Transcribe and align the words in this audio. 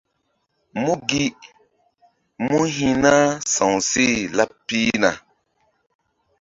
Mu 0.83 0.93
gi 1.07 1.25
mú 2.45 2.57
hi̧ 2.73 2.91
na 3.03 3.13
sawseh 3.53 4.15
laɓ 4.37 4.51
pihna. 4.67 5.11